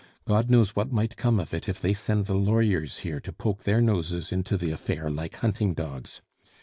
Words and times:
God 0.25 0.49
knows 0.49 0.75
what 0.75 0.91
might 0.91 1.15
come 1.15 1.39
of 1.39 1.53
it 1.53 1.69
if 1.69 1.79
they 1.79 1.93
send 1.93 2.25
the 2.25 2.33
lawyers 2.33 2.97
here 3.05 3.19
to 3.19 3.31
poke 3.31 3.65
their 3.65 3.81
noses 3.81 4.31
into 4.31 4.57
the 4.57 4.71
affair 4.71 5.11
like 5.11 5.35
hunting 5.35 5.75
dogs. 5.75 6.21